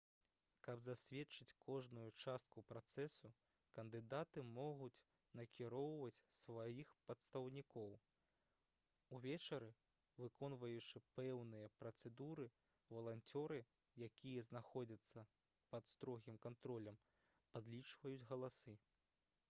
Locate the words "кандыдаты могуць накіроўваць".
3.79-6.25